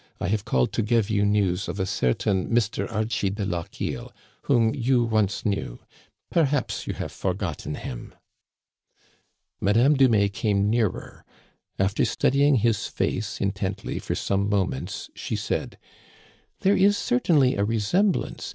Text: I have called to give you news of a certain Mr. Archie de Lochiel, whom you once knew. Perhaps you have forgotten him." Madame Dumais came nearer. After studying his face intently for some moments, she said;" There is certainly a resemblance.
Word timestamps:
I 0.19 0.29
have 0.29 0.45
called 0.45 0.73
to 0.73 0.81
give 0.81 1.11
you 1.11 1.23
news 1.27 1.67
of 1.67 1.79
a 1.79 1.85
certain 1.85 2.49
Mr. 2.49 2.91
Archie 2.91 3.29
de 3.29 3.45
Lochiel, 3.45 4.11
whom 4.45 4.73
you 4.73 5.03
once 5.03 5.45
knew. 5.45 5.79
Perhaps 6.31 6.87
you 6.87 6.93
have 6.95 7.11
forgotten 7.11 7.75
him." 7.75 8.15
Madame 9.59 9.93
Dumais 9.95 10.29
came 10.29 10.71
nearer. 10.71 11.23
After 11.77 12.03
studying 12.03 12.55
his 12.55 12.87
face 12.87 13.39
intently 13.39 13.99
for 13.99 14.15
some 14.15 14.49
moments, 14.49 15.11
she 15.13 15.35
said;" 15.35 15.77
There 16.61 16.75
is 16.75 16.97
certainly 16.97 17.55
a 17.55 17.63
resemblance. 17.63 18.49